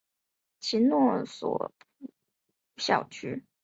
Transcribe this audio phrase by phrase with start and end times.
[0.59, 2.11] 其诺索普
[2.77, 3.45] 校区。